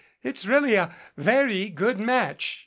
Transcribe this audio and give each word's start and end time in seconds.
It's 0.23 0.47
really 0.47 0.73
a 0.73 0.95
very 1.15 1.69
good 1.69 1.99
match. 1.99 2.59